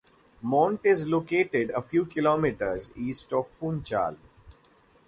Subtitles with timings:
[0.41, 4.17] Monte is located a few kilometres east of Funchal.